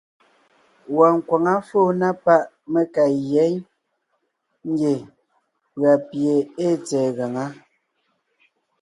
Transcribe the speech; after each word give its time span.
Wɔɔn 0.95 1.13
nkwaŋá 1.19 1.53
fóo 1.67 1.89
na 2.01 2.09
páʼ 2.23 2.41
mé 2.71 2.81
ka 2.95 3.03
gyá 3.27 3.45
ngie 4.69 4.93
pʉ̀a 5.77 5.93
pie 6.09 6.33
ée 6.65 6.73
tsɛ̀ɛ 6.85 7.09
gaŋá. 7.17 7.45